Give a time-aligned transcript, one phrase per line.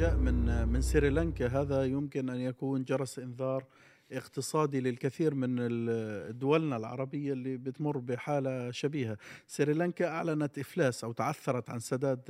[0.00, 1.46] جاء من من سريلانكا.
[1.46, 3.64] هذا يمكن أن يكون جرس إنذار
[4.12, 5.56] اقتصادي للكثير من
[6.38, 9.18] دولنا العربية اللي بتمر بحالة شبيهة.
[9.46, 12.20] سريلانكا أعلنت إفلاس أو تعثرت عن سداد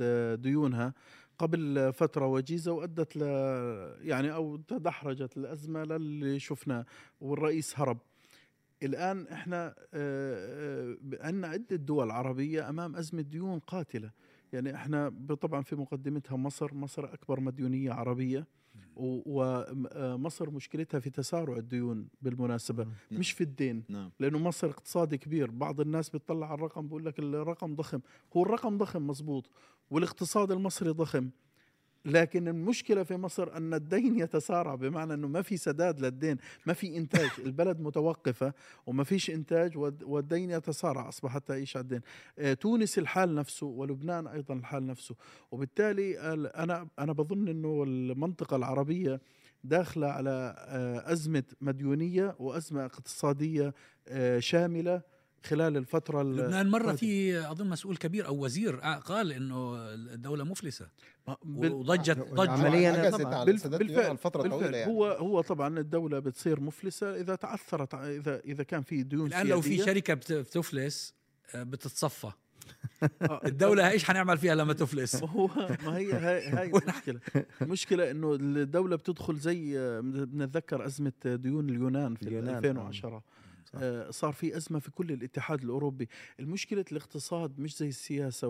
[0.41, 0.93] ديونها
[1.37, 3.21] قبل فترة وجيزة وأدت ل
[4.01, 6.85] يعني أو تدحرجت الأزمة للي شفناه
[7.21, 7.97] والرئيس هرب.
[8.83, 9.75] الآن إحنا
[11.21, 14.11] عندنا عدة دول عربية أمام أزمة ديون قاتلة.
[14.53, 18.47] يعني إحنا طبعا في مقدمتها مصر مصر أكبر مديونية عربية
[18.95, 23.19] ومصر مشكلتها في تسارع الديون بالمناسبة نعم.
[23.19, 24.11] مش في الدين نعم.
[24.19, 27.99] لأنه مصر اقتصادي كبير بعض الناس بتطلع على الرقم بقول لك الرقم ضخم
[28.37, 29.49] هو الرقم ضخم مزبوط
[29.89, 31.29] والاقتصاد المصري ضخم
[32.05, 36.97] لكن المشكلة في مصر أن الدين يتسارع بمعنى أنه ما في سداد للدين ما في
[36.97, 37.29] إنتاج.
[37.45, 38.53] البلد متوقفة
[38.85, 42.01] وما فيش إنتاج والدين يتسارع أصبحت تعيش على الدين.
[42.39, 45.15] آه، تونس الحال نفسه ولبنان أيضا الحال نفسه.
[45.51, 49.21] وبالتالي أنا أنا بظن أنه المنطقة العربية
[49.63, 53.73] داخلة على آه، أزمة مديونية وأزمة اقتصادية
[54.07, 55.01] آه، شاملة.
[55.43, 60.87] خلال الفترة لبنان مرة في أظن مسؤول كبير أو وزير قال إنه الدولة مفلسة.
[61.45, 62.49] وضجت ضجت.
[62.49, 63.09] عمليا
[63.43, 64.91] بالفعل, بالفعل فترة طويلة يعني.
[64.91, 67.15] هو هو طبعا الدولة بتصير مفلسة.
[67.15, 71.13] إذا تعثرت إذا إذا كان في ديون الآن لو في شركة بتفلس
[71.55, 72.31] آه، بتتصفى.
[73.21, 73.41] آه.
[73.45, 75.47] الدولة إيش حنعمل فيها لما تفلس؟ هو
[75.85, 77.19] ما هي هاي هاي المشكلة،
[77.61, 83.23] المشكلة إنه الدولة بتدخل زي آه، بنتذكر أزمة ديون اليونان في اليونان 2010
[83.75, 86.09] آه، صار في أزمة في كل الاتحاد الأوروبي.
[86.39, 88.47] المشكلة الاقتصاد مش زي السياسة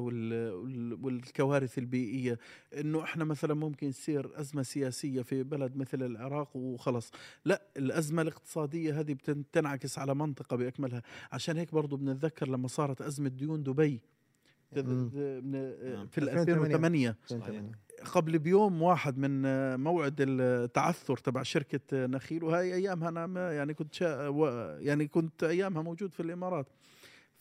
[1.02, 2.39] والكوارث البيئية.
[2.78, 7.11] إنه إحنا مثلا ممكن يصير أزمة سياسية في بلد مثل العراق وخلص
[7.45, 11.02] لا الأزمة الاقتصادية هذه بتنعكس على منطقة بأكملها.
[11.31, 14.02] عشان هيك برضو بنتذكر لما صارت أزمة ديون دبي.
[16.11, 17.17] في 2008
[18.05, 19.41] قبل بيوم واحد من
[19.80, 24.01] موعد التعثر تبع شركة نخيل وهي أيامها أنا يعني كنت
[24.81, 26.68] يعني كنت أيامها موجود في الإمارات.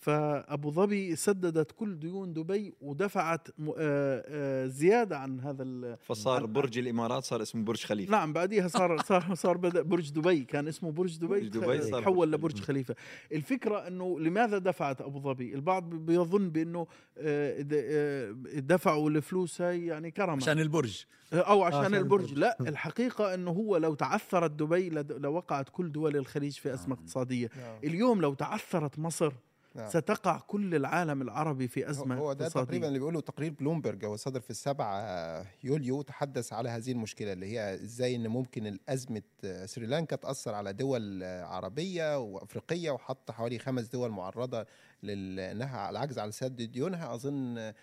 [0.00, 7.24] فأبو ظبي سددت كل ديون دبي ودفعت آه، آه، زيادة عن هذا فصار برج الإمارات
[7.24, 8.12] صار اسمه برج خليفة.
[8.12, 12.02] نعم بعديها صار صار صار بدأ برج دبي كان اسمه برج دبي, برج دبي صار
[12.02, 12.94] تحول لبرج خليفة.
[13.32, 16.86] الفكرة إنه لماذا دفعت أبو ظبي؟ البعض بيظن بإنه
[17.18, 21.04] آه، دفعوا الفلوس هاي يعني كرما عشان البرج.
[21.32, 22.20] أو عشان, عشان البرج.
[22.20, 22.38] البرج.
[22.38, 27.50] لا الحقيقة إنه هو لو تعثرت دبي لوقعت كل دول الخليج في أزمة اقتصادية.
[27.84, 29.32] اليوم لو تعثرت مصر
[29.74, 29.88] نعم.
[29.88, 32.66] ستقع كل العالم العربي في أزمة هو ده اقتصادية.
[32.66, 37.46] تقريبا اللي بيقوله تقرير بلومبرج هو صدر في السبعة يوليو تحدث على هذه المشكلة اللي
[37.46, 39.22] هي إزاي إن ممكن الأزمة
[39.64, 44.66] سريلانكا تأثر على دول عربية وأفريقية وحط حوالي خمس دول معرضة
[45.02, 47.74] لانها العجز على سد ديونها أظن آه،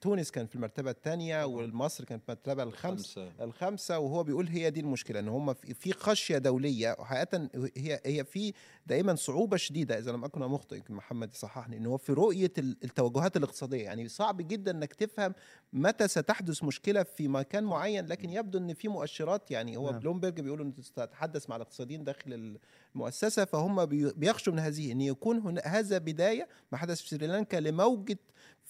[0.00, 4.80] تونس كان في المرتبة الثانية ومصر كانت في المرتبة الخامسه الخامسه وهو بيقول هي دي
[4.80, 8.52] المشكلة إن هم في خشية دولية وحقيقة هي هي في
[8.86, 13.84] دائما صعوبة شديدة إذا لم أكن مخطئ محمد يصححني إن هو في رؤية التوجهات الاقتصادية.
[13.84, 15.34] يعني صعب جدا إنك تفهم
[15.72, 20.00] متى ستحدث مشكلة في مكان معين لكن يبدو إن في مؤشرات يعني هو نعم.
[20.00, 22.58] بلومبرج بيقول ان تتحدث مع الاقتصاديين داخل
[22.94, 28.18] المؤسسة فهم بيخشوا من هذه إن يكون هنا هذا بداية ما حدث في سريلانكا لموجة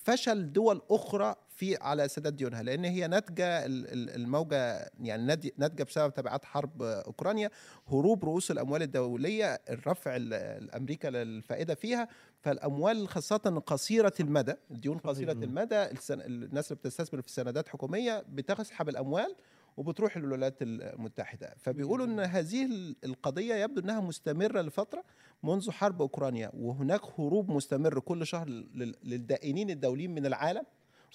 [0.08, 5.26] فشل دول أخرى في على سداد ديونها لأن هي ناتجة الموجة يعني
[5.56, 7.50] ناتجة بسبب تبعات حرب أوكرانيا
[7.88, 12.08] هروب رؤوس الأموال الدولية الرفع الأمريكا للفائدة فيها.
[12.40, 19.36] فالأموال خاصة قصيرة المدى الديون قصيرة المدى الناس اللي بتستثمر في سندات حكومية بتسحب الأموال
[19.76, 21.54] وبتروح للولايات المتحدة.
[21.58, 22.68] فبيقولوا أن هذه
[23.04, 25.04] القضية يبدو أنها مستمرة لفترة
[25.42, 28.48] منذ حرب أوكرانيا وهناك هروب مستمر كل شهر
[29.04, 30.62] للدائنين الدوليين من العالم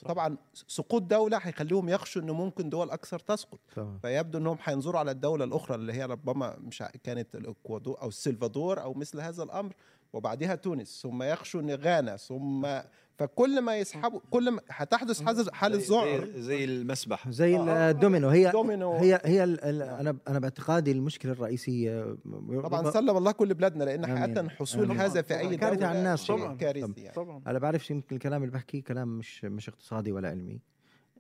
[0.05, 3.97] طبعا سقوط دولة هيخليهم يخشوا إن ممكن دول أكثر تسقط طبعا.
[4.01, 8.93] فيبدو إنهم هينظروا على الدولة الأخرى اللي هي ربما مش كانت الاكوادور أو السلفادور أو
[8.93, 9.73] مثل هذا الأمر
[10.13, 12.67] وبعدها تونس ثم يخشوا على غانا ثم
[13.15, 15.21] فكل ما يسحبوا كل ما هتحدث
[15.51, 17.29] حاله ذعر زي, زي المسبح.
[17.29, 17.91] زي آه.
[17.91, 18.29] الدومينو.
[18.29, 22.17] هي الدومينو هي هي أنا أنا باعتقادي المشكلة الرئيسية.
[22.63, 26.27] طبعا سلم الله كل بلادنا لأن حقيقة حصول هذا في أي دوله على الناس.
[26.27, 27.15] طبعا كارثي يعني.
[27.15, 27.41] طبعا.
[27.47, 30.59] أنا بعرفش يمكن الكلام اللي بحكيه كلام مش مش اقتصادي ولا علمي.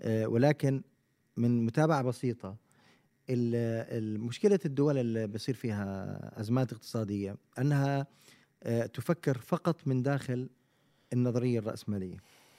[0.01, 0.81] آه ولكن
[1.37, 2.55] من متابعة بسيطة
[3.99, 8.07] مشكلة الدول اللي بصير فيها أزمات اقتصادية أنها
[8.93, 10.49] تفكر فقط من داخل
[11.13, 12.17] النظرية الرأسمالية.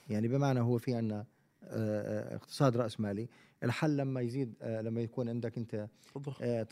[0.09, 1.25] يعني بمعنى هو في عندنا
[1.63, 3.27] آه، آه، اقتصاد رأسمالي.
[3.63, 5.87] الحل لما يزيد لما يكون عندك انت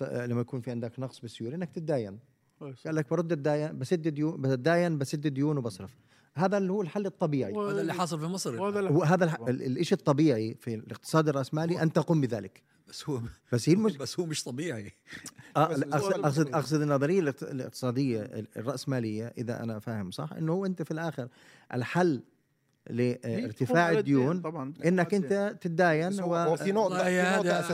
[0.02, 2.20] لما يكون في عندك نقص بالسيولة انك تتداين.
[2.86, 5.96] قال لك برد الداين بسد ديون بتداين بسد ديون وبصرف.
[6.34, 7.54] هذا اللي هو الحل الطبيعي.
[7.54, 8.62] وهذا اللي حاصل في مصر.
[8.62, 12.64] وهذا الشيء الطبيعي في الاقتصاد الرأسمالي أن تقوم بذلك.
[12.90, 13.22] بس هو
[13.52, 13.98] بس هي المش...
[13.98, 14.94] بس هو مش طبيعي.
[15.58, 18.22] آه اقصد اقصد أقصد النظرية الإقتصادية
[18.58, 21.28] الرأسمالية إذا أنا فاهم صح؟ إنه هو أنت في الآخر
[21.74, 22.24] الحل
[22.90, 26.56] لارتفاع الديون طبعا إنك أنت تداين و...
[26.56, 27.02] في نقطه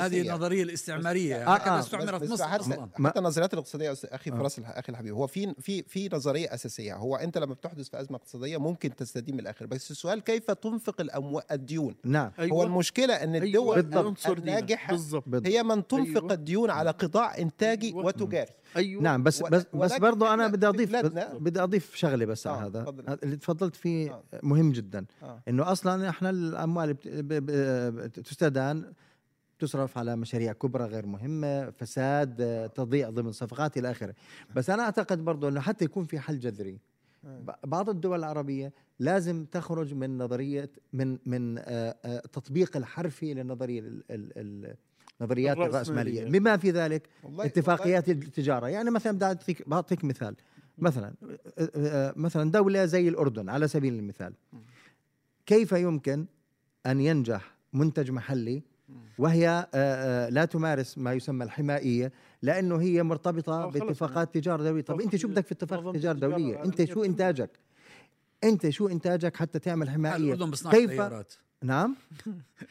[0.05, 1.47] هذه النظرية الاستعمارية.
[1.47, 5.53] آه هكذا آه استعمرت مصر أصلا حتى النظريات الاقتصادية أخي فراس أخي الحبيب هو في
[5.61, 6.95] في في نظرية أساسية.
[6.95, 9.65] هو أنت لما بتحدث في أزمة اقتصادية ممكن تستدين من الآخر.
[9.65, 11.41] بس السؤال كيف تنفق الأمو...
[11.51, 12.31] الديون؟ نعم.
[12.39, 12.57] أيوة.
[12.57, 14.15] هو المشكلة إن الدول أيوة.
[14.27, 14.97] الناجحة
[15.45, 16.33] هي من تنفق أيوة.
[16.33, 18.51] الديون على قطاع إنتاجي وتجاري.
[18.77, 20.95] أيوه نعم بس بس بس برضه أنا بدي اضيف
[21.35, 24.23] بدي أضيف شغلة بس على آه هذا اللي تفضلت فيه آه.
[24.43, 25.41] مهم جدا آه.
[25.47, 26.97] إنه أصلا إحنا الأموال
[28.11, 28.93] تستدان
[29.59, 34.13] تصرف على مشاريع كبرى غير مهمة فساد تضيع ضمن صفقات إلى آخره
[34.55, 36.79] بس أنا أعتقد برضه إنه حتى يكون في حل جذري
[37.25, 37.57] آه.
[37.63, 41.63] بعض الدول العربية لازم تخرج من نظريه من من آه،
[42.05, 43.81] آه، تطبيق الحرفي للنظريه
[45.21, 48.67] نظريات الرأسمالية بما في ذلك والله اتفاقيات والله التجارة.
[48.67, 50.35] يعني مثلا بدي أعطيك بعطيك مثال.
[50.77, 51.13] مثلا
[52.15, 54.33] مثلا دولة زي الأردن على سبيل المثال.
[55.45, 56.25] كيف يمكن
[56.85, 58.63] أن ينجح منتج محلي
[59.17, 59.67] وهي
[60.31, 62.11] لا تمارس ما يسمى الحمائية
[62.41, 66.83] لأنه هي مرتبطة باتفاقات تجارة دولية؟ طب أنت شو بدك في اتفاق تجارة دولية؟ أنت
[66.83, 67.59] شو إنتاجك؟
[68.43, 70.35] أنت شو إنتاجك حتى تعمل حمائية؟
[70.71, 71.01] كيف
[71.63, 71.95] نعم؟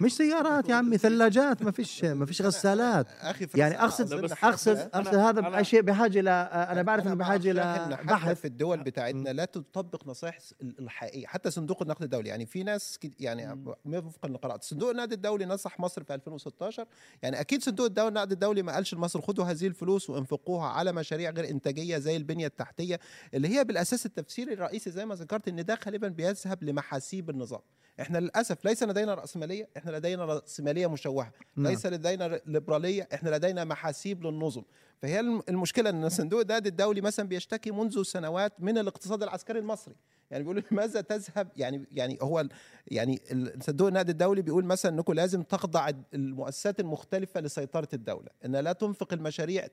[0.00, 3.06] مش سيارات يا عمي ثلاجات ما فيش ما فيش غسالات.
[3.08, 6.30] أخي يعني اقصد اقصد أقصد هذا شيء بحاجه إلى
[6.70, 8.40] أنا بعرف إنه بحاجة إلى بحث.
[8.40, 11.26] في الدول بتاعتنا لا تطبق نصائح الحقيقية.
[11.26, 12.28] حتى صندوق النقد الدولي.
[12.28, 16.86] يعني في ناس يعني وفقا لقراءه صندوق النقد الدولي نصح مصر في 2016
[17.22, 21.50] يعني أكيد صندوق النقد الدولي ما قالش لمصر خدوا هذه الفلوس وانفقوها على مشاريع غير
[21.50, 23.00] إنتاجية زي البنية التحتية.
[23.34, 27.60] اللي هي بالأساس التفسير الرئيسي زي ما ذكرت إن ده غالبا بيذهب لمحاسيب النظام.
[28.00, 31.32] إحنا للأسف ليس لدينا رأسمالية إحنا لدينا رأسمالية مشوهة.
[31.56, 31.72] نعم.
[31.72, 34.62] ليس لدينا ليبرالية إحنا لدينا محاسيب للنظم.
[35.02, 39.94] فهي المشكلة إن صندوق النقد الدولي مثلا بيشتكي منذ سنوات من الاقتصاد العسكري المصري.
[40.30, 42.48] يعني بيقول لماذا تذهب؟ يعني يعني هو
[42.86, 43.20] يعني
[43.60, 48.28] صندوق النقد الدولي بيقول مثلا إنكم لازم تخضع المؤسسات المختلفة لسيطرة الدولة.
[48.44, 49.66] إن لا تنفق المشاريع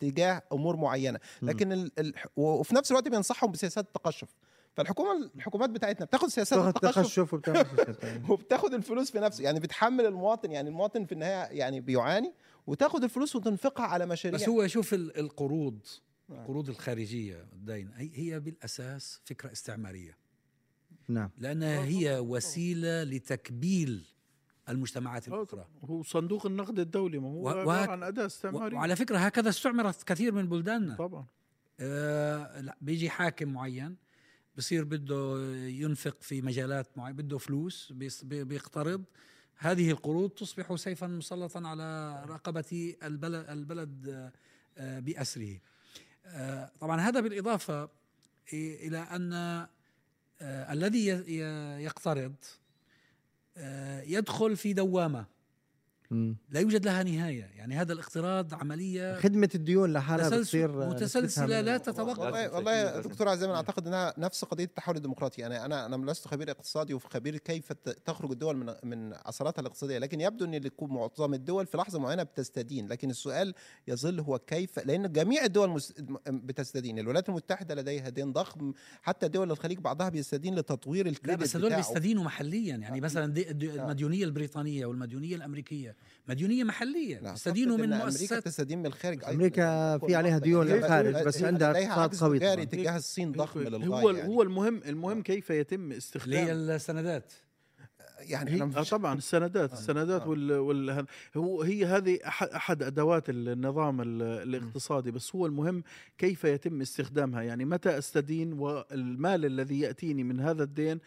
[0.00, 1.18] تجاه أمور معينة.
[1.42, 1.90] لكن
[2.36, 4.28] وفي نفس الوقت بينصحهم بسياسات التقشف.
[4.74, 7.34] فالحكومة الحكومات بتاعتنا بتاخد سياسات التقشف
[8.30, 12.34] وبتاخد الفلوس في نفسه يعني بتحمل المواطن يعني المواطن في النهاية يعني بيعاني
[12.66, 14.38] وتاخد الفلوس وتنفقها على مشاريع.
[14.38, 15.78] بس هو شوف القروض
[16.30, 20.18] القروض الخارجية الدين هي بالأساس فكرة استعمارية.
[21.08, 21.30] نعم.
[21.38, 24.04] لأنها هي وسيلة لتكبيل
[24.68, 25.66] المجتمعات الأخرى.
[25.84, 28.76] هو صندوق النقد الدولي ما هو عبارة عن أداة استعمارية.
[28.76, 30.94] وعلى فكرة هكذا استعمرت كثير من بلداننا.
[30.94, 31.26] طبعا.
[31.80, 33.96] آه لا بيجي حاكم معين
[34.56, 39.04] بصير بده ينفق في مجالات معينة بده فلوس بيقترض.
[39.56, 44.30] هذه القروض تصبح سيفا مسلطا على رقبة البلد البلد
[44.78, 45.58] آه، بأسره.
[46.26, 47.88] آه، طبعا هذا بالإضافة
[48.52, 51.06] إلى أن آه، الذي
[51.84, 52.34] يقترض
[54.06, 54.72] يدخل في
[56.50, 57.44] لا يوجد لها نهاية.
[57.44, 62.18] يعني هذا الاقتراض عملية خدمة الديون لحالها بتصير متسلسلة لا تتوقف.
[62.18, 65.40] والله, والله دكتور عزام أعتقد أنها نفس قضية التحول الديمقراطي.
[65.40, 69.98] يعني أنا أنا لست خبير اقتصادي وخبير كيف تخرج الدول من من عثراتها الاقتصادية.
[69.98, 72.88] لكن يبدو أن يكون معظم الدول في لحظة معينة بتستدين.
[72.88, 73.54] لكن السؤال
[73.88, 75.82] يظل هو كيف لأن جميع الدول
[76.26, 76.98] بتستدين.
[76.98, 78.72] الولايات المتحدة لديها دين ضخم.
[79.02, 82.76] حتى دول الخليج بعضها بيستدين لتطوير الكريدت لا بس هذول بيستدينوا محليا.
[82.76, 83.74] يعني مثلا دي دي آه.
[83.74, 85.96] المديونية البريطانية والمديونية الأمريكية.
[86.28, 91.42] مديونية محلية تستدينوا من مؤسسات أمريكا تستدين من الخارج أمريكا في عليها ديون للخارج بس
[91.42, 94.28] عندها اقتصاد قوي تجاه الصين ضخم للغاية هو يعني.
[94.28, 97.32] هو المهم المهم كيف يتم استخدام؟ هي السندات.
[98.20, 100.28] يعني هي آه طبعا السندات آه السندات آه.
[100.28, 101.06] وال, وال
[101.36, 105.82] هو هي هذه أحد أدوات النظام الاقتصادي بس هو المهم
[106.18, 111.00] كيف يتم استخدامها؟ يعني متى أستدين؟ والمال الذي يأتيني من هذا الدين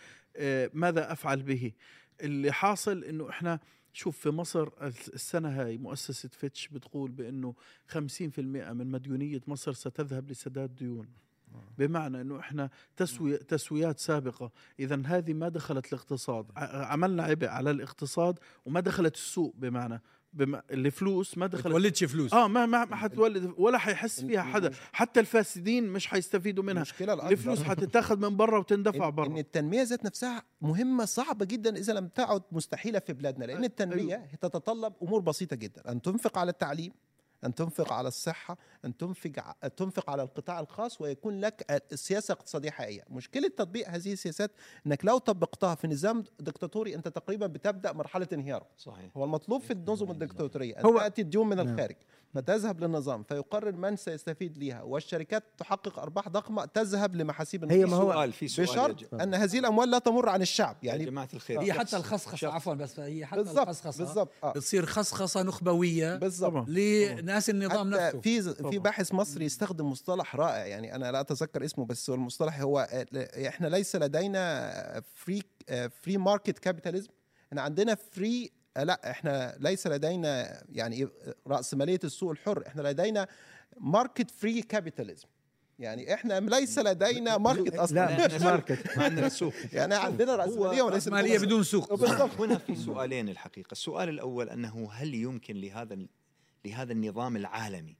[0.73, 1.71] ماذا أفعل به؟
[2.21, 3.59] اللي حاصل إنه إحنا
[3.95, 4.69] شوف في مصر
[5.13, 7.53] السنة هاي مؤسسة فيتش بتقول بأنه
[7.87, 11.07] 50% من مديونية مصر ستذهب لسداد ديون.
[11.77, 14.51] بمعنى إنه إحنا تسوي تسويات سابقة.
[14.79, 20.01] اذا هذه ما دخلت الاقتصاد عملنا عبء على الاقتصاد وما دخلت السوق بمعنى.
[20.35, 22.33] بما الفلوس ما دخلت تولدش فلوس.
[22.33, 24.71] آه ما ما, ما حتولد ولا حيحس فيها حدا.
[24.93, 26.73] حتى الفاسدين مش حيستفيدوا منها.
[26.73, 29.27] المشكلة الفلوس حتتاخذ من برا وتندفع برا.
[29.27, 34.15] إن التنمية ذات نفسها مهمة صعبة جدا إذا لم تعد مستحيلة في بلادنا لأن التنمية
[34.15, 34.27] أيوه.
[34.41, 35.91] تتطلب أمور بسيطة جدا.
[35.91, 36.91] أن تنفق على التعليم
[37.43, 39.31] أن تنفق على الصحة أن تنفق
[39.77, 43.03] تنفق على القطاع الخاص ويكون لك سياسة اقتصادية حقيقية.
[43.09, 44.51] مشكلة تطبيق هذه السياسات
[44.87, 48.65] إنك لو طبقتها في نظام دكتاتوري أنت تقريبا بتبدأ مرحلة انهياره.
[48.77, 49.17] صحيح.
[49.17, 51.67] هو المطلوب في النظم الدكتاتوريه أن هو تأتي الديون من نعم.
[51.67, 51.95] الخارج
[52.33, 58.11] فتذهب للنظام فيقرر من سيستفيد لها والشركات تحقق أرباح ضخمة تذهب لمحاسيب هي ما هو
[58.13, 61.61] سؤال في سؤال بشرط أن هذه الأموال لا تمر عن الشعب يعني يا جماعة الخير.
[61.61, 64.03] هي حتى الخصخصة عفوا بس هي حتى بالزبط الخصخصة.
[64.03, 64.51] بالضبط آه.
[64.51, 66.69] بتصير خصخصة نخبوية بالضبط.
[66.69, 68.21] لناس النظام نفسه.
[68.21, 72.61] في في باحث مصري يستخدم مصطلح رائع يعني أنا لا أتذكر اسمه بس هو المصطلح
[72.61, 72.87] هو
[73.47, 75.43] إحنا ليس لدينا free
[76.01, 77.09] free market capitalism
[77.47, 81.07] إحنا عندنا free لا إحنا ليس لدينا يعني
[81.47, 83.27] راسماليه السوق الحر إحنا لدينا
[83.77, 85.27] market-free capitalism
[85.79, 88.17] يعني إحنا ليس لدينا market أصلا.
[88.17, 89.53] لا مش market ما عندنا سوق.
[89.73, 91.93] يعني عندنا راسماليه وليس راسماليه بدون سوق.
[91.93, 92.41] بالضبط.
[92.41, 93.71] هنا في سؤالين الحقيقة.
[93.71, 95.97] السؤال الأول أنه هل يمكن لهذا
[96.65, 97.97] لهذا النظام العالمي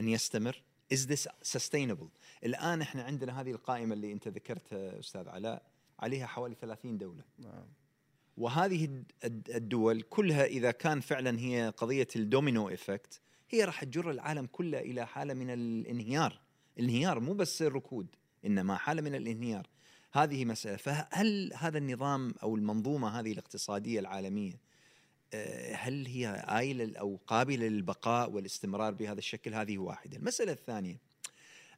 [0.00, 0.62] أن يستمر.
[0.94, 2.08] Is this sustainable?
[2.44, 5.62] الآن إحنا عندنا هذه القائمة اللي أنت ذكرتها أستاذ علاء
[5.98, 7.24] عليها حوالي 30 دولة.
[7.38, 7.66] نعم.
[8.36, 14.46] وهذه الدول كلها إذا كان فعلا هي قضية ال domino effect هي راح تجر العالم
[14.46, 16.40] كله إلى حالة من الانهيار.
[16.78, 18.06] الانهيار مو بس الركود
[18.44, 19.66] إنما حالة من الانهيار.
[20.12, 20.76] هذه مسألة.
[20.76, 24.65] فهل هذا النظام أو المنظومة هذه الاقتصادية العالمية
[25.74, 30.16] هل هي آيلة أو قابلة للبقاء والاستمرار بهذا الشكل؟ هذه واحدة.
[30.16, 30.98] المسألة الثانية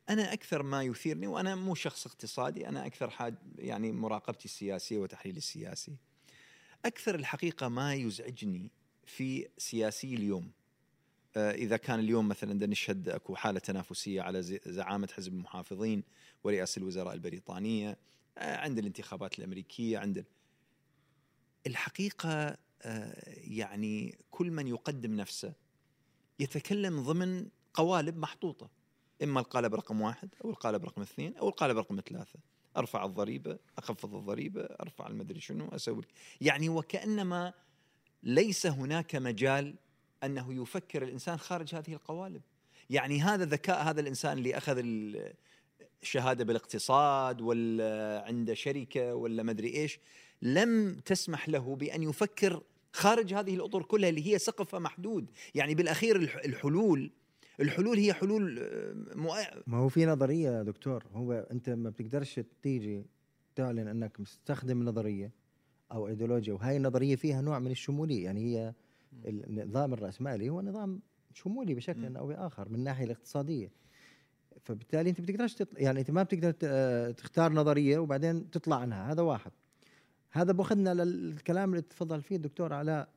[0.08, 5.38] أنا أكثر ما يثيرني وأنا مو شخص اقتصادي أنا أكثر حاد يعني مراقبتي السياسية وتحليلي
[5.38, 5.96] السياسي.
[6.84, 8.70] أكثر الحقيقة ما يزعجني
[9.06, 10.50] في سياسي اليوم.
[11.36, 16.02] آه، إذا كان اليوم مثلا نشهد أكو حالة تنافسية على زعامة حزب المحافظين
[16.44, 17.98] ورئاسة الوزراء البريطانية
[18.38, 20.24] آه، عند الانتخابات الأمريكية عند
[21.66, 22.58] الحقيقة آه،
[23.44, 25.52] يعني كل من يقدم نفسه
[26.40, 28.70] يتكلم ضمن قوالب محطوطة.
[29.22, 32.38] إما القالب رقم واحد أو القالب رقم اثنين أو القالب رقم ثلاثة.
[32.76, 36.04] أرفع الضريبة أخفض الضريبة أرفع المدري شنو أسوي.
[36.40, 37.52] يعني وكأنما
[38.22, 39.74] ليس هناك مجال
[40.24, 42.42] أنه يفكر الإنسان خارج هذه القوالب.
[42.90, 44.78] يعني هذا ذكاء هذا الإنسان اللي أخذ
[46.02, 49.98] الشهاده بالاقتصاد ولا عنده شركة ولا مدري إيش
[50.42, 52.62] لم تسمح له بأن يفكر
[52.92, 55.30] خارج هذه الأطر كلها اللي هي سقفها محدود.
[55.54, 57.10] يعني بالأخير الحلول
[57.60, 58.94] الحلول هي حلول آه،
[59.66, 63.06] ما هو في نظرية يا دكتور هو أنت ما بتقدرش تيجي
[63.56, 65.32] تعلن أنك مستخدم نظرية
[65.92, 68.24] أو إيديولوجيا وهي النظرية فيها نوع من الشمولية.
[68.24, 68.74] يعني هي
[69.26, 71.00] النظام الرأسمالي هو نظام
[71.34, 73.72] شمولي بشكل أو بآخر من الناحية الاقتصادية.
[74.64, 79.22] فبالتالي أنت بتقدرش تطلع يعني أنت ما بتقدر آه، تختار نظرية وبعدين تطلع عنها هذا
[79.22, 79.52] واحد.
[80.30, 83.08] هذا بأخذنا للكلام اللي تفضل فيه الدكتور علاء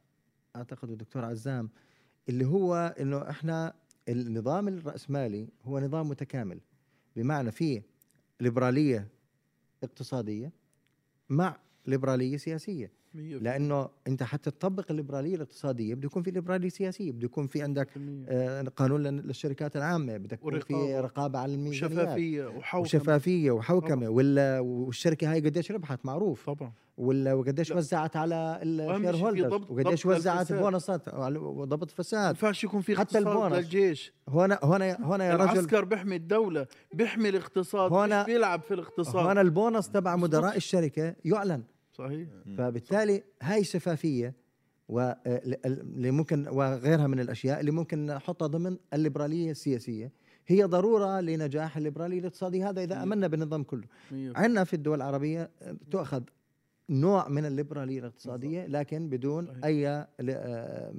[0.56, 1.70] أعتقد الدكتور عزام
[2.30, 3.74] اللي هو إنه إحنا
[4.10, 6.60] النظام الرأسمالي هو نظام متكامل.
[7.16, 7.84] بمعنى فيه
[8.40, 9.08] ليبرالية
[9.84, 10.52] اقتصادية
[11.30, 12.92] مع ليبرالية سياسية.
[13.14, 17.90] لأنه أنت حتى تطبق الليبرالية الاقتصادية بده يكون في ليبراليه سياسيه بده يكون في عندك
[18.28, 21.92] آه قانون للشركات العامة بدك يكون في رقابة على الميزانيات.
[21.92, 22.82] وشفافية وحوكمة.
[22.82, 24.10] وشفافية وحوكمة.
[24.10, 26.46] ولا والشركة هاي قديش ربحت؟ معروف.
[26.50, 26.74] طبعا.
[26.98, 32.22] ولا وقديش وزعت على ال shareholders وقديش وزعت بونصات؟ وضبط فساد.
[32.22, 33.54] ما ينفعش يكون في حتى البونص.
[33.54, 34.14] للجيش.
[34.28, 39.26] هنا هنا هنا يا رجل العسكر بيحمي الدولة بيحمي الاقتصاد هنا بيلعب في الاقتصاد.
[39.26, 41.64] هنا البونص تبع مدراء الشركة يعلن.
[41.92, 44.36] صحيح؟ فبالتالي هاي الشفافيه
[44.88, 50.12] واللي ممكن وغيرها من الأشياء اللي ممكن نحطها ضمن الليبرالية السياسية.
[50.48, 53.88] هي ضرورة لنجاح الليبراليه الاقتصادية هذا إذا امنا بالنظام كله.
[54.12, 55.52] عندنا في الدول العربية
[55.92, 56.24] تؤخذ
[56.90, 60.94] نوع من الليبرالية الاقتصادية لكن بدون أي آه،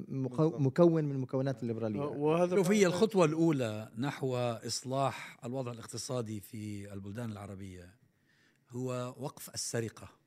[0.58, 2.00] مكون من مكونات الليبرالية.
[2.00, 7.94] وهذا هي الخطوة الأولى نحو إصلاح الوضع الاقتصادي في البلدان العربية
[8.70, 10.21] هو وقف السرقة.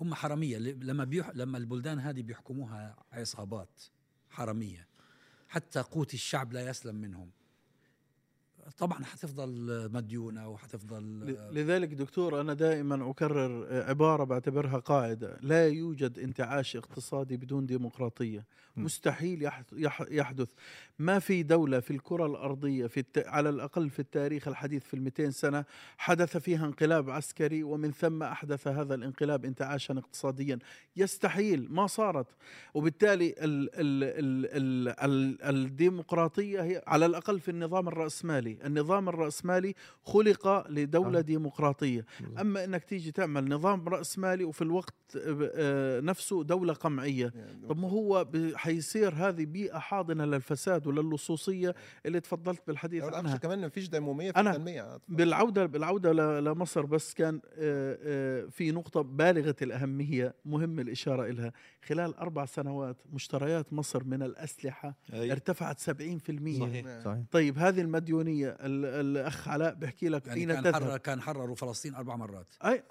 [0.00, 0.58] هم حرامية.
[0.58, 1.30] لما بيح...
[1.34, 3.82] لما البلدان هذه بيحكموها عصابات
[4.30, 4.88] حرامية
[5.48, 7.30] حتى قوت الشعب لا يسلم منهم.
[8.78, 11.02] طبعا حتفضل مديونة وحتفضل
[11.52, 18.44] لذلك دكتور أنا دائما أكرر عبارة بعتبرها قاعدة لا يوجد انتعاش اقتصادي بدون ديمقراطية.
[18.76, 19.50] مستحيل
[20.10, 20.48] يحدث.
[20.98, 23.18] ما في دولة في الكرة الأرضية في الت...
[23.18, 25.64] على الأقل في التاريخ الحديث في المئتين سنة
[25.98, 30.58] حدث فيها انقلاب عسكري ومن ثم أحدث هذا الانقلاب انتعاشا اقتصاديا.
[30.96, 32.26] يستحيل ما صارت.
[32.74, 33.34] وبالتالي ال...
[33.44, 34.04] ال...
[34.04, 34.46] ال...
[34.56, 34.88] ال...
[35.44, 35.64] ال...
[35.64, 38.53] الديمقراطية هي على الأقل في النظام الرأسمالي.
[38.54, 42.04] الرأسمالي النظام الرأسمالي خلق لدولة ديمقراطية.
[42.40, 47.32] أما أنك تيجي تعمل نظام رأسمالي وفي الوقت آه، نفسه دولة قمعية
[47.68, 51.74] طب ما هو حيصير هذه بيئة حاضنة للفساد وللصوصية
[52.06, 53.36] اللي تفضلت بالحديث عنها.
[53.36, 59.00] كمان ما فيش ديمومية في التنمية بالعودة بالعودة لمصر بس كان آه، آه، في نقطة
[59.00, 61.52] بالغة الأهمية مهم الإشارة إلها
[61.84, 65.32] خلال أربع سنوات مشتريات مصر من الأسلحة أي.
[65.32, 67.04] ارتفعت 70% صحيح.
[67.04, 67.22] صحيح.
[67.30, 72.16] طيب هذه المديونية الأخ علاء بيحكي لك يعني كان تذهب حرر كان حرروا فلسطين أربع
[72.16, 72.54] مرات.
[72.64, 72.82] أي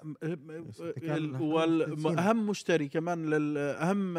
[2.04, 4.14] وأهم مشتري كمان أهم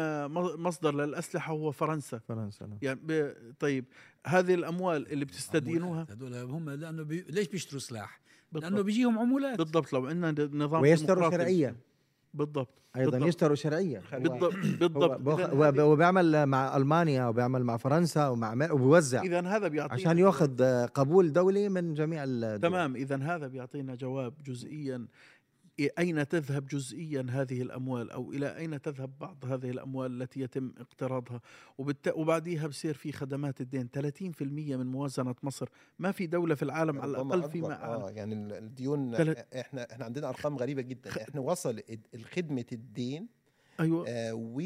[0.62, 2.18] مصدر للأسلحة هو فرنسا.
[2.18, 2.78] فرنسا نعم.
[2.82, 3.84] يعني طيب
[4.26, 8.20] هذه الأموال اللي بتستدينوها؟ هذول هم لأنه بي ليش بيشتروا سلاح؟
[8.52, 8.70] بالضبط.
[8.70, 9.58] لأنه بيجيهم عمولات.
[9.58, 11.76] بالضبط لو عندنا نظام ويشتروا شرعيا.
[12.36, 13.28] بالضبط أيضا بالضبط.
[13.28, 15.78] يشتروا شرعيه بالضبط بالضبط.
[15.78, 19.22] وبيعمل مع ألمانيا وبيعمل مع فرنسا ومع وبيوزع.
[19.22, 24.34] اذا هذا بيعطينا عشان ياخذ قبول دولي من جميع الدول تمام اذا هذا بيعطينا جواب
[24.46, 25.06] جزئيا
[25.98, 31.40] أين تذهب جزئيا هذه الأموال أو إلى أين تذهب بعض هذه الأموال التي يتم اقتراضها؟
[31.78, 32.08] وبالت...
[32.08, 33.88] وبعديها بصير في خدمات الدين.
[33.96, 35.68] 30% من موازنة مصر.
[35.98, 39.54] ما في دولة في العالم على الأقل فيما أعلم آه يعني الديون تلت...
[39.54, 41.22] إحنا إحنا عندنا أرقام غريبة جدا.
[41.22, 41.82] إحنا وصل
[42.34, 43.35] خدمة الدين
[43.80, 44.04] أيوه.
[44.08, 44.60] آه و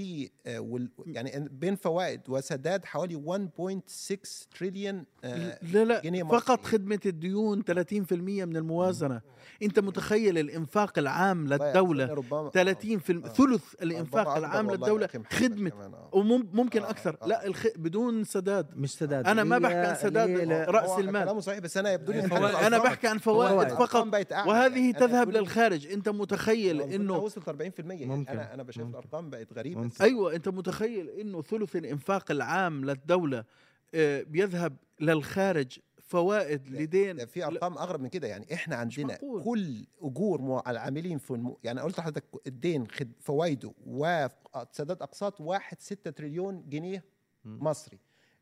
[0.46, 3.48] آه وال يعني بين فوائد وسداد حوالي
[3.86, 9.20] 1.6 تريليون آه لا لا جنيه فقط خدمة الديون 30% من الموازنة.
[9.62, 12.22] أنت متخيل الإنفاق العام للدولة؟
[12.54, 13.28] 30 في آه.
[13.28, 15.72] ثلث الإنفاق العام للدولة خدمة.
[15.72, 16.10] آه.
[16.12, 16.90] وممكن آه.
[16.90, 17.16] أكثر.
[17.22, 17.26] آه.
[17.26, 17.66] لا الخ...
[17.76, 18.66] بدون سداد.
[18.76, 19.26] مش سداد.
[19.26, 21.24] أنا ما بحكي عن سداد رأس المال.
[21.24, 22.20] كلامه صحيح بس أنا يبدو لي
[22.66, 24.06] أنا بحكي عن فوائد فقط.
[24.46, 25.86] وهذه تذهب للخارج.
[25.86, 27.52] أنت متخيل إنه وصلت 40%
[27.88, 28.32] ممكن.
[28.32, 29.80] أنا أنا بشوف الأرقام بقت غريبة.
[29.80, 30.04] ممكن.
[30.04, 33.44] أيوه أنت متخيل إنه ثلث الإنفاق العام للدولة
[34.24, 38.28] بيذهب للخارج فوائد لدين في أرقام أغرب من كده.
[38.28, 41.56] يعني إحنا عندنا كل أجور العاملين في الم...
[41.64, 47.04] يعني قلت لحضرتك الدين خد فوائده وسداد أقساط واحد ستة تريليون جنيه
[47.44, 47.98] مصري.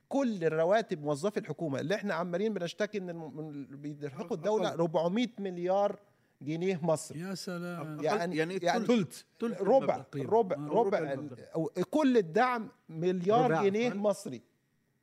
[0.09, 1.81] كل الرواتب موظفي الحكومة.
[1.81, 6.01] اللي إحنا عمالين بنشتكي إن بيلحقوا الدولة 400 مليار
[6.43, 8.05] جنيه مصري يا سلام.
[8.05, 11.17] يعني يعني يعني ثلث ربع ربع ربع
[11.91, 14.43] كل الدعم مليار جنيه مصري.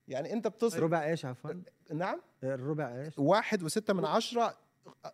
[0.08, 1.52] يعني أنت بتصرف ربع إيش عفوا؟
[1.94, 2.22] نعم.
[2.44, 4.58] الربع إيش؟ واحد وستة من عشرة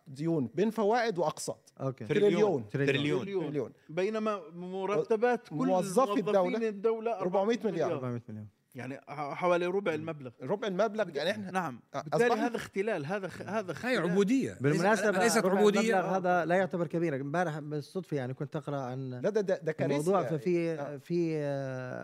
[0.06, 1.72] ديون بين فوائد وأقساط.
[1.80, 2.04] okay.
[2.04, 2.68] تريليون.
[2.68, 3.72] تريليون, تريليون.
[3.88, 7.92] بينما مرتبات كل موظفي الدولة, الدولة 400 مليار.
[7.92, 8.46] 400 مليار.
[8.74, 10.30] يعني حوالي ربع المبلغ.
[10.42, 11.80] ربع المبلغ يعني إحنا نعم.
[11.94, 13.42] بالتالي هذا اختلال هذا خ...
[13.42, 14.58] هذا هي عبودية.
[14.60, 16.16] بالمناسبة ليست عبودية.
[16.16, 20.22] هذا لا يعتبر كبيرا امبارح بالصدفة يعني كنت أقرأ عن لا ده ده, ده الموضوع
[20.22, 20.96] ففي آه.
[20.96, 21.38] في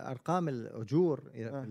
[0.09, 1.65] أرقام الأجور آه.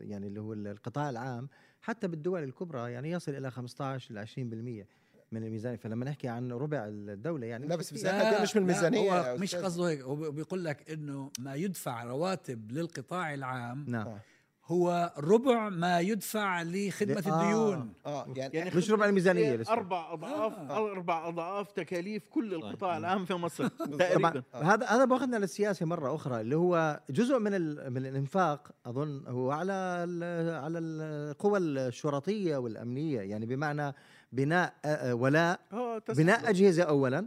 [0.00, 1.48] يعني اللي هو القطاع العام
[1.80, 4.86] حتى بالدول الكبرى يعني يصل إلى 15 ل 20%
[5.32, 5.76] من الميزانية.
[5.76, 9.88] فلما نحكي عن ربع الدولة يعني لا بس ميزانيه مش من الميزانية هو مش قصده
[9.88, 10.00] هيك.
[10.00, 14.06] هو بيقول لك إنه ما يدفع رواتب للقطاع العام نعم.
[14.06, 14.20] آه.
[14.66, 17.92] هو ربع ما يدفع لخدمة آه الديون.
[18.06, 19.72] آه يعني, يعني مش ربع الميزانية لسه.
[19.72, 20.92] أربع أضعاف آه.
[20.92, 23.68] أربع أضعاف تكاليف كل القطاع العام في مصر.
[23.98, 24.42] تقريبا.
[24.52, 27.52] هذا هذا باخذنا للسياسة مرة أخرى اللي هو جزء من
[27.92, 29.72] من الإنفاق أظن هو على
[30.62, 33.94] على القوى الشرطية والأمنية يعني بمعنى
[34.32, 34.74] بناء
[35.12, 35.60] ولاء
[36.08, 37.26] بناء أجهزة أولا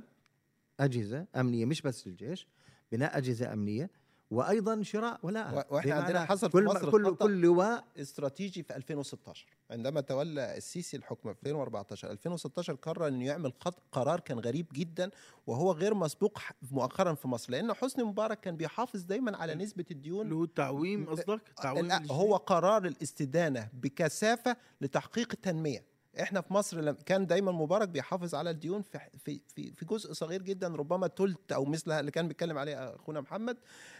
[0.80, 2.47] أجهزة أمنية مش بس الجيش
[2.91, 3.89] بناء أجهزة أمنية
[4.32, 10.02] وأيضا شراء ولاء وإحنا عندنا حصل في مصر كل كل لواء استراتيجي في 2016 عندما
[10.02, 13.54] تولى السيسي الحكم في 2014 2016 قرر إنه يعمل
[13.92, 15.12] قرار كان غريب جدا
[15.48, 16.39] وهو غير مسبوق
[16.72, 20.22] مؤخرا في مصر لأن حسني مبارك كان بيحافظ دايما على نسبة الديون.
[20.22, 25.88] اللي هو التعويم قصدك؟ تعويم هو قرار الاستدانة بكثافة لتحقيق التنمية.
[26.22, 29.41] إحنا في مصر كان دايما مبارك بيحافظ على الديون في في
[29.76, 33.58] في, جزء صغير جدا ربما ثلث أو مثلها اللي كان بيتكلم عليه أخونا محمد.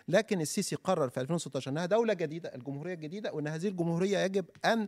[0.08, 4.88] لكن السيسي قرر في 2016 إنها دولة جديدة الجمهورية الجديدة وإن هذه الجمهورية يجب أن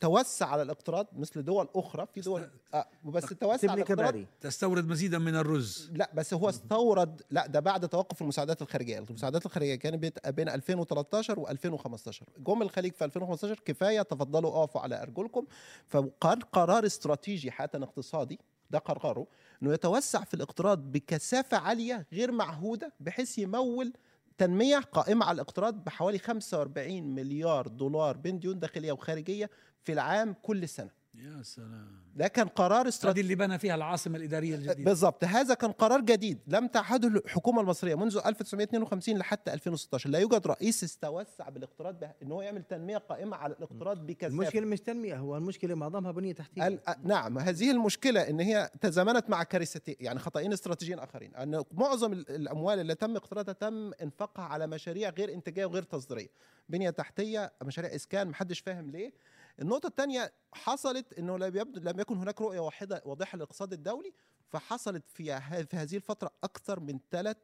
[0.00, 5.18] توسع على الاقتراض مثل دول أخرى في دول آه بس توسع على الاقتراض تستورد مزيدا
[5.18, 5.90] من الرز.
[5.94, 8.98] لا بس هو استورد لا ده بعد توقف المساعدات الخارجية.
[8.98, 15.46] المساعدات الخارجية كانت بين 2013 و2015 جم الخليج في 2015 كفاية تفضلوا اقفوا على أرجلكم.
[15.86, 18.38] فقرار قرار استراتيجي حتى اقتصادي
[18.70, 19.26] ده قراره
[19.62, 23.92] إنه يتوسع في الاقتراض بكثافة عالية غير معهودة بحيث يمول
[24.38, 29.50] تنمية قائمة على الاقتراض بحوالي 45 مليار دولار بين ديون داخلية وخارجية
[29.84, 30.97] في العام كل سنة.
[31.18, 31.88] يا سلام.
[32.16, 34.90] ده كان قرار استراتيجي اللي بنى فيها العاصمة الإدارية الجديدة.
[34.90, 35.24] بالضبط.
[35.24, 36.38] هذا كان قرار جديد.
[36.46, 42.32] لم تعهده الحكومة المصرية منذ 1952 لحتى 2016 لا يوجد رئيس استوسع بالاقتراض به إن
[42.32, 44.34] هو يعمل تنمية قائمة على الاقتراض بكثافة.
[44.34, 46.80] المشكلة مش تنمية هو المشكلة معظمها بنية تحتية.
[47.04, 47.38] نعم.
[47.38, 51.34] هذه المشكلة إن هي تزامنت مع كارثتين يعني خطأين استراتيجيين آخرين.
[51.34, 56.28] أن معظم الأموال اللي تم اقتراضها تم انفاقها على مشاريع غير إنتاجية وغير تصديرية.
[56.68, 59.12] بنية تحتية مشاريع إسكان محدش فاهم ليه.
[59.60, 64.12] النقطة الثانية حصلت إنه لم يبدو لم يكن هناك رؤية واحدة واضحة للاقتصاد الدولي
[64.48, 67.36] فحصلت في في هذه الفترة أكثر من ثلاث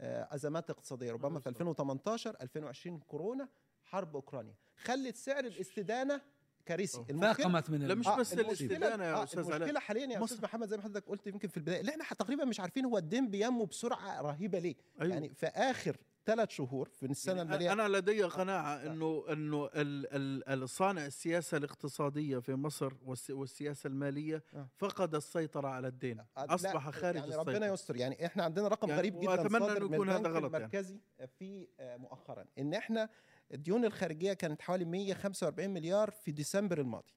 [0.00, 1.12] آه، أزمات اقتصادية.
[1.12, 3.48] ربما في 2018 2020 كورونا
[3.82, 4.54] حرب أوكرانيا.
[4.76, 6.20] خلت سعر الاستدانة
[6.66, 7.04] كارثي.
[7.04, 10.76] فاقمت من لا مش بس الاستدانة يا أستاذ علاء المشكلة حاليا يا أستاذ محمد زي
[10.76, 14.20] ما حضرتك قلت يمكن في البداية اللي إحنا تقريبا مش عارفين هو الدين بينمو بسرعة
[14.20, 14.74] رهيبة ليه.
[15.00, 15.14] أيوه.
[15.14, 21.06] يعني في آخر ثلاث شهور في السنة يعني الماليه أنا لدي قناعة إنه إنه الصانع
[21.06, 22.92] السياسة الاقتصادية في مصر
[23.30, 24.68] والسياسة المالية آه.
[24.76, 28.88] فقد السيطرة على الدين آه، أصبح خارج يعني السيطرة ربنا يستر يعني إحنا عندنا رقم
[28.88, 30.54] يعني غريب جدا وأتمنى انه يكون هذا غلط.
[30.54, 31.30] المركزي يعني.
[31.38, 33.08] في مؤخرا إن إحنا
[33.54, 37.12] الديون الخارجية كانت حوالي 145 مليار في ديسمبر الماضي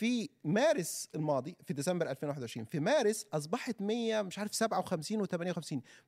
[0.00, 5.62] في مارس الماضي في ديسمبر 2021 في مارس أصبحت 100 مش عارف 57 و58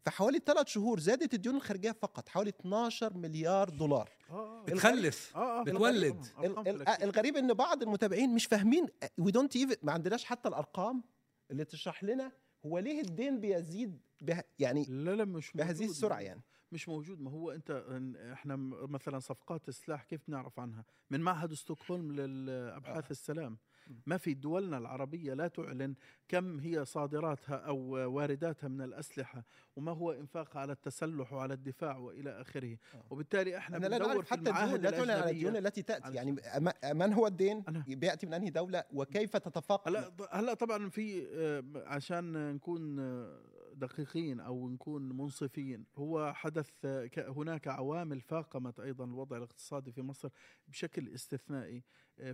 [0.04, 4.10] في حوالي ثلاث شهور زادت الديون الخارجية فقط حوالي 12 مليار دولار.
[4.30, 4.64] آه, آه.
[4.64, 5.36] بتخلف.
[5.36, 6.26] آه آه بتولد.
[7.02, 8.86] الغريب إن بعض المتابعين مش فاهمين
[9.18, 11.02] we don't ما عندناش حتى الأرقام
[11.50, 12.32] اللي تشرح لنا
[12.66, 16.42] هو ليه الدين بيزيد به يعني لا لا مش بهذه السرعة يعني.
[16.72, 17.20] مش موجود.
[17.20, 17.70] ما هو أنت
[18.32, 18.56] إحنا
[18.88, 23.10] مثلا صفقات السلاح كيف نعرف عنها؟ من معهد ستوكهولم للأبحاث آه.
[23.10, 23.58] السلام.
[24.06, 25.94] ما في دولنا العربية لا تعلن
[26.28, 27.78] كم هي صادراتها أو
[28.14, 29.44] وارداتها من الأسلحة
[29.76, 32.76] وما هو إنفاقها على التسلح وعلى الدفاع وإلى آخره.
[32.94, 33.04] آه.
[33.10, 36.14] وبالتالي إحنا أنا بندور في المعاهد لا تعلن على الديون التي تأتي.
[36.14, 36.36] يعني
[36.94, 42.54] من هو الدين بيأتي من أنهي دولة وكيف تتفاقم هلا هلا طبعا في آه، عشان
[42.54, 43.42] نكون آه،
[43.74, 46.70] دقيقين أو نكون منصفين هو حدث
[47.16, 50.28] هناك عوامل فاقمت أيضا الوضع الاقتصادي في مصر
[50.68, 51.82] بشكل استثنائي.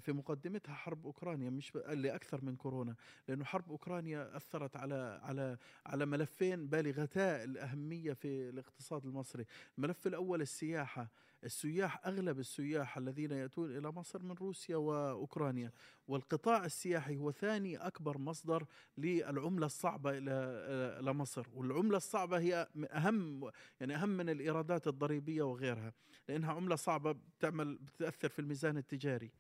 [0.01, 2.95] في مقدمتها حرب أوكرانيا مش لأكثر من كورونا
[3.29, 9.45] لأنه حرب أوكرانيا أثرت على على على ملفين بالغتا الأهمية في الاقتصاد المصري.
[9.79, 11.09] الملف الأول السياحة.
[11.45, 15.73] السياح أغلب السياح الذين يأتون إلى مصر من روسيا وأوكرانيا.
[16.09, 18.67] والقطاع السياحي هو ثاني أكبر مصدر
[18.99, 21.47] للعملة الصعبة إلى مصر.
[21.55, 25.93] والعملة الصعبة هي أهم يعني أهم من الإيرادات الضريبية وغيرها
[26.29, 29.31] لأنها عملة صعبة بتعمل بتأثر في الميزان التجاري.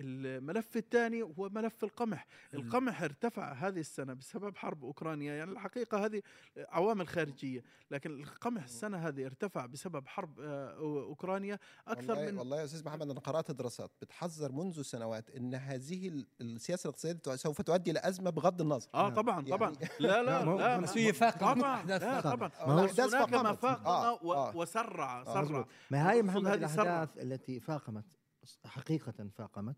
[0.00, 2.26] الملف الثاني هو ملف القمح.
[2.54, 6.22] القمح ارتفع هذه السنة بسبب حرب أوكرانيا يعني الحقيقة هذه
[6.56, 11.58] عوامل خارجية لكن القمح السنة هذه ارتفع بسبب حرب آه، أوكرانيا
[11.88, 16.24] أكثر والله من والله يا أستاذ محمد أنا قرأت دراسات بتحذر منذ سنوات أن هذه
[16.40, 18.88] السياسة الاقتصادية سوف تؤدي إلى أزمة بغض النظر.
[18.94, 19.72] آه طبعا يعني طبعا.
[20.00, 22.50] لا لا لا في فاقمة طبعا لا طبعا.
[22.60, 24.56] هناك ما فاقم آه آه.
[24.56, 25.66] وسرع سرع.
[25.90, 28.17] ما هي محمد الأحداث التي فاقمت؟
[28.64, 29.76] حقيقة فاقمت.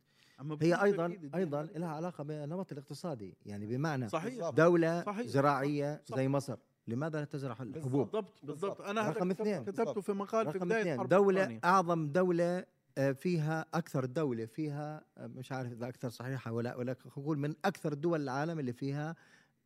[0.61, 6.29] هي أيضا أيضا لها علاقة بالنمط الاقتصادي يعني بمعنى صحيح دولة صحيح زراعية صحيح زي
[6.29, 6.57] مصر.
[6.89, 8.81] لماذا لا تزرع الحبوب؟ بالضبط بالضبط.
[8.81, 9.65] أنا رقم اثنين.
[9.65, 11.09] كتبته في مقال في بداية اثنين.
[11.09, 11.61] دولة.
[11.65, 12.65] أعظم دولة
[12.99, 17.55] آه، فيها أكثر دولة فيها آه، مش عارف إذا أكثر صحيحة ولا ولا نقول من
[17.65, 19.17] أكثر دول العالم اللي فيها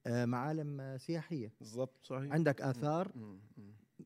[0.06, 1.52] آه، معالم سياحية.
[1.60, 2.32] بالضبط صحيح.
[2.32, 3.12] عندك آثار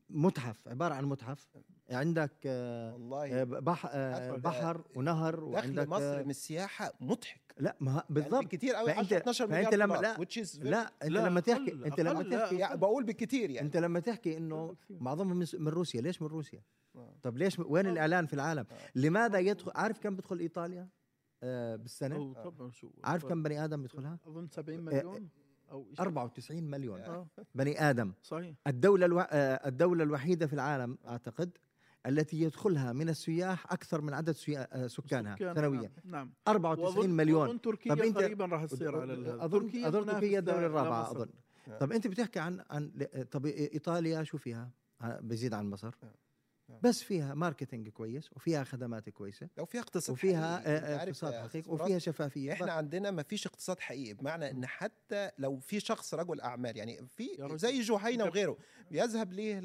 [0.09, 1.47] متحف عبارة عن متحف.
[1.91, 7.41] عندك آه، والله آه، بحر, آه، بحر ونهر وعندك مصر من السياحة مضحك.
[7.57, 10.17] لا ما بالضبط يعني كتير قوي 10 12 مليار فأنت لما لا
[10.59, 13.67] لا أنت لا لما تحكي أنت لما تحكي يعني بقول بالكثير يعني.
[13.67, 16.01] أنت لما تحكي إنه معظمهم من روسيا.
[16.01, 16.61] ليش من روسيا؟
[17.21, 20.89] طب ليش وين الإعلان في العالم؟ لماذا يدخل عارف كم بدخل إيطاليا
[21.75, 25.29] بالسنة؟ طبعا شو عارف كم بني آدم بيدخلها؟ أظن 70 مليون
[25.71, 27.27] أو 94 مليون آه.
[27.55, 28.13] بني آدم.
[28.23, 28.55] صحيح.
[28.67, 29.19] الدولة ألو...
[29.65, 31.57] الدولة الوحيدة في العالم أعتقد
[32.05, 34.87] التي يدخلها من السياح أكثر من عدد سكانها
[35.35, 35.91] سكان سنويا.
[36.03, 37.47] نعم 94 مليون.
[37.47, 39.13] اظن تركيا طب قريبا راح تصير على
[39.45, 41.29] اظن تركيا أظن تركيا الدولة الرابعة أظن.
[41.79, 45.95] طب أنت بتحكي عن عن طب إيطاليا شو فيها؟ بزيد عن مصر.
[46.83, 50.95] بس فيها marketing كويس وفيها خدمات كويسة لو فيها اقتصاد وفيها حقيقي.
[50.95, 52.53] اقتصاد حقيقي وفيها شفافية.
[52.53, 57.07] إحنا عندنا ما فيش اقتصاد حقيقي بمعنى إن حتى لو في شخص رجل أعمال يعني
[57.07, 58.57] في زي جهينة وغيره
[58.91, 59.59] بيذهب ليه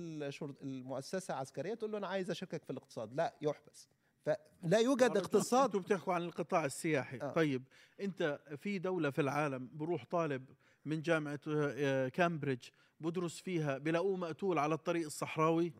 [0.62, 3.88] المؤسسة العسكرية تقول له أنا عايز أشاركك في الاقتصاد؟ لا يحبس
[4.24, 5.64] فلا يوجد اقتصاد.
[5.64, 7.18] أنتوا بتحكوا عن القطاع السياحي.
[7.22, 7.32] آه.
[7.32, 7.62] طيب
[8.00, 10.44] أنت في دولة في العالم بروح طالب
[10.84, 12.68] من جامعة آه، كامبريدج
[13.00, 15.72] بدرس فيها بلاقوه مقتول على الطريق الصحراوي؟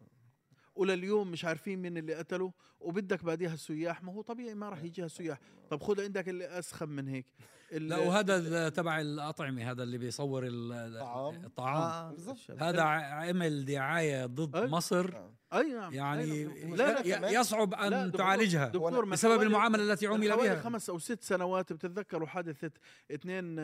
[0.75, 5.07] ولليوم مش عارفين مين اللي قتله وبدك بعديها السياح ما هو طبيعي ما راح يجيها
[5.07, 5.39] السياح.
[5.71, 7.27] طب خذ عندك اللي أسخن من هيك.
[7.73, 12.17] لا وهذا تبع الأطعمة هذا اللي بيصور الطعام الطعام.
[12.29, 15.17] آه هذا عمل دعاية ضد؟ مصر.
[15.17, 15.31] آه.
[15.55, 20.61] أي نعم يعني لا لا يصعب أن لا تعالجها دكتور بسبب المعاملة التي عمل بها.
[20.61, 22.71] خمس أو ست سنوات بتتذكروا حادثه
[23.11, 23.63] اثنين آه،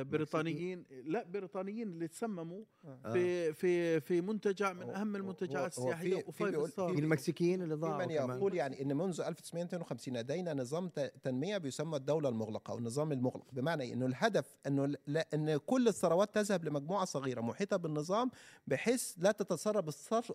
[0.00, 3.12] آه، بريطانيين لا بريطانيين اللي تسمموا آه.
[3.12, 8.54] في في في منتجع من أهم المنتجعات السياحية وفايف ستار المكسيكيين اللي ضاعوا من يقول
[8.54, 10.88] يعني إن منذ 1952 لدينا نظام
[11.22, 13.46] تنمية بيسمى الدولة المغلقة أو النظام المغلق.
[13.52, 18.30] بمعنى إنه الهدف إنه لا إن كل الثروات تذهب لمجموعة صغيرة محيطة بالنظام
[18.66, 19.88] بحيث لا تتسرب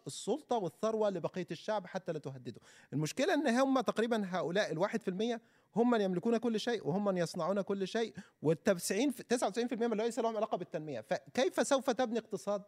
[0.07, 2.61] السلطة والثروه لبقية الشعب حتى لا تهدده.
[2.93, 5.41] المشكلة إن هم تقريبا هؤلاء الواحد في المية
[5.75, 8.13] هم من يملكون كل شيء وهم من يصنعون كل شيء
[8.45, 11.01] وال90 99% من ليس لهم علاقة بالتنمية.
[11.01, 12.63] فكيف سوف تبني اقتصاد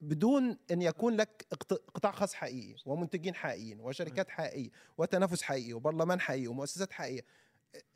[0.00, 1.46] بدون إن يكون لك
[1.94, 7.24] قطاع خاص حقيقي ومنتجين حقيقيين وشركات حقيقية وتنافس حقيقي وبرلمان حقيقي ومؤسسات حقيقية؟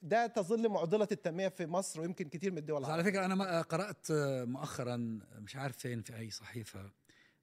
[0.03, 4.07] ده تظل معضلة التنمية في مصر ويمكن كثير من الدول على فكرة أنا قرأت
[4.49, 6.91] مؤخرا مش عارف فين في أي صحيفة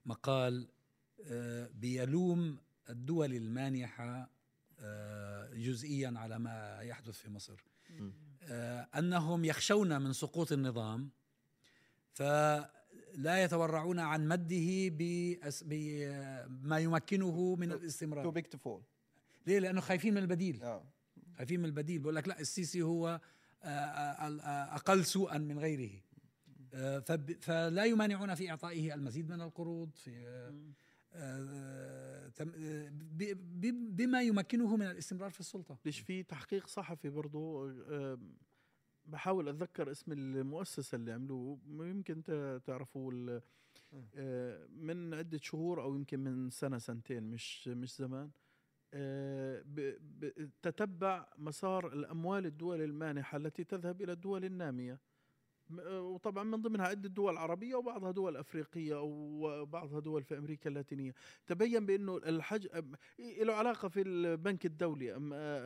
[0.06, 0.68] مقال
[1.74, 2.58] بيلوم
[2.90, 4.30] الدول المانحة
[4.80, 7.66] آه، جزئيا على ما يحدث في مصر.
[8.44, 11.10] آه، أنهم يخشون من سقوط النظام
[12.14, 14.90] فلا يتورعون عن مده
[15.62, 18.32] بما يمكنه من الاستمرار.
[18.32, 18.82] too big to fall.
[19.48, 20.82] ليه؟ لأنه خايفين من البديل.
[21.38, 22.00] خايفين من البديل.
[22.00, 23.22] بقول لك لا السيسي هو
[23.64, 26.02] أقل سوءا من غيره.
[27.42, 30.12] فلا يمانعون في إعطائه المزيد من القروض في
[33.72, 35.78] بما يمكنه من الاستمرار في السلطة.
[35.86, 37.72] ليش في تحقيق صحفي برضو؟
[39.06, 41.60] بحاول أتذكر اسم المؤسسة اللي عملوه.
[41.70, 42.24] يمكن
[42.66, 43.40] تعرفوا
[44.16, 48.32] آه، من عدة شهور أو يمكن من سنة سنتين مش مش زمان.
[48.94, 49.64] آه،
[50.62, 55.00] تتبع مسار الأموال الدول المانحة التي تذهب إلى الدول النامية.
[55.88, 61.14] وطبعا من ضمنها عدة دول عربية وبعضها دول أفريقية وبعضها دول في أمريكا اللاتينية.
[61.48, 62.68] تبين بأنه الحج
[63.20, 65.16] له علاقة في البنك الدولي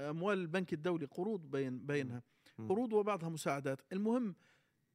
[0.10, 2.24] أموال البنك الدولي قروض بين بينها.
[2.70, 3.82] قروض وبعضها مساعدات.
[3.94, 4.36] المهم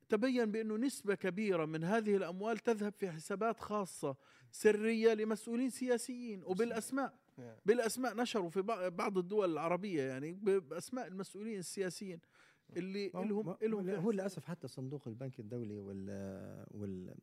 [0.08, 4.16] تبين بأنه نسبة كبيرة من هذه الأموال تذهب في حسابات خاصة
[4.50, 7.14] سرية لمسؤولين سياسيين وبالأسماء.
[7.66, 12.20] بالأسماء نشروا في بعض الدول العربية يعني بأسماء المسؤولين السياسيين.
[12.76, 17.14] اللي لهم لهم هو للأسف حتى صندوق البنك الدولي وال وال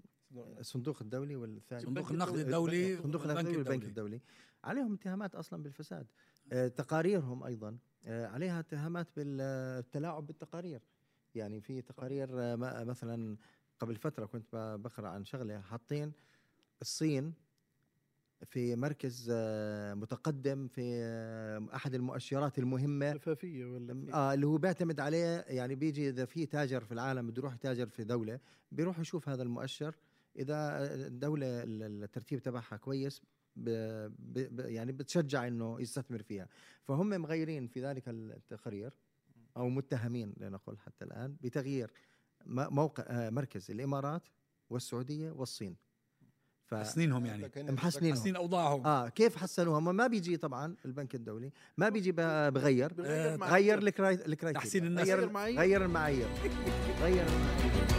[0.59, 1.81] الصندوق الدولي والثاني.
[1.81, 2.97] صندوق النقد الدولي.
[2.97, 4.21] صندوق النقد الدولي والبنك الدولي.
[4.63, 6.07] عليهم اتهامات أصلا بالفساد.
[6.51, 10.81] آه، تقاريرهم أيضا آه، عليها اتهامات بالتلاعب بالتقارير.
[11.35, 13.37] يعني في تقارير آه، مثلا
[13.79, 16.11] قبل فترة كنت بقرأ عن شغلة حاطين
[16.81, 17.33] الصين
[18.45, 23.13] في مركز آه، متقدم في آه، أحد المؤشرات المهمة.
[23.13, 27.39] شفافيه ولا آه اللي هو بيعتمد عليه يعني بيجي إذا في تاجر في العالم بده
[27.41, 28.39] يروح يتاجر في دولة
[28.71, 29.95] بيروح يشوف هذا المؤشر.
[30.35, 33.21] إذا الدولة الترتيب تبعها كويس
[33.55, 33.69] ب
[34.35, 36.47] ب يعني بتشجع إنه يستثمر فيها.
[36.83, 38.93] فهم مغيرين في ذلك التقرير
[39.57, 41.91] أو متهمين لنقول حتى الآن بتغيير
[42.45, 44.23] موقع آه، مركز الإمارات
[44.69, 45.88] والسعودية والصين.
[46.69, 46.73] ف...
[46.73, 47.51] محسنينهم يعني.
[47.69, 48.85] محسنين أوضاعهم.
[48.85, 52.93] آه كيف حسنوها ما بيجي طبعا البنك الدولي ما بيجي بغير.
[53.41, 54.51] غير الكرايتيريا.
[54.51, 55.07] تحسين الناس.
[55.07, 55.59] غير المعايير.
[55.59, 56.27] غير المعايير.
[57.01, 57.98] غير المعايير.